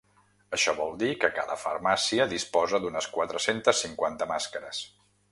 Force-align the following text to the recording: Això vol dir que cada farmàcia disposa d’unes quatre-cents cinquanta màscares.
Això 0.57 0.73
vol 0.77 0.93
dir 1.01 1.09
que 1.23 1.29
cada 1.39 1.57
farmàcia 1.63 2.25
disposa 2.31 2.79
d’unes 2.85 3.09
quatre-cents 3.17 3.83
cinquanta 3.85 4.29
màscares. 4.33 4.81